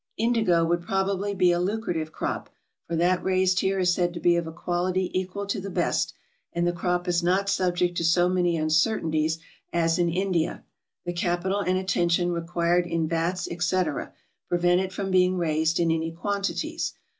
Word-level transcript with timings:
Indigo 0.17 0.65
would 0.65 0.81
probably 0.81 1.35
be 1.35 1.51
a 1.51 1.59
lucrative 1.59 2.11
crop, 2.11 2.49
for 2.87 2.95
that 2.95 3.23
raised 3.23 3.59
here 3.59 3.77
is 3.77 3.93
said 3.93 4.15
to 4.15 4.19
be 4.19 4.35
of 4.35 4.47
a 4.47 4.51
quality 4.51 5.11
equal 5.13 5.45
to 5.45 5.61
the 5.61 5.69
best, 5.69 6.15
and 6.53 6.65
the 6.65 6.73
crop 6.73 7.07
is 7.07 7.21
not 7.21 7.47
subject 7.49 7.97
to 7.97 8.03
so 8.03 8.27
many 8.27 8.57
uncertainties 8.57 9.37
as 9.71 9.99
in 9.99 10.09
India; 10.09 10.63
the 11.05 11.13
capital 11.13 11.59
and 11.59 11.77
attention 11.77 12.31
required 12.31 12.87
in 12.87 13.07
vats, 13.07 13.47
etc., 13.51 14.11
prevent 14.49 14.81
it 14.81 14.91
from 14.91 15.11
being 15.11 15.37
raised 15.37 15.79
in 15.79 15.91
any 15.91 16.11
quantities. 16.11 16.93